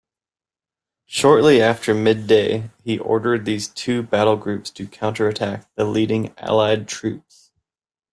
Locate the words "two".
3.67-4.01